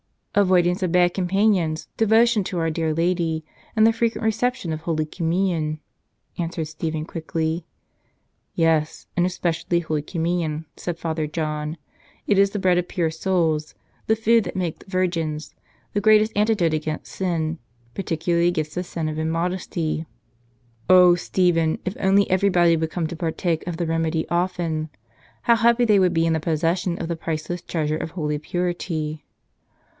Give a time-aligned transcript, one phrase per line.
[0.33, 5.05] "Avoidance of bad companions, devotion to our dear Lady, and the frequent reception of Holy
[5.05, 5.77] Com¬ munion,"
[6.39, 7.67] answered Stephen quickly.
[8.55, 11.77] "Yes; and especially Holy Communion," said Father John.
[12.25, 13.75] "It is the bread of pure souls,
[14.07, 15.53] the food that makes virgins,
[15.93, 17.59] the great antidote against sin,
[17.93, 20.07] particu¬ larly against the sin of immodesty.
[20.89, 24.89] Oh, Stephen, if only everybody would come to partake of the remedy often!
[25.43, 29.25] How happy they would be in the possession of the priceless treasure of holy purity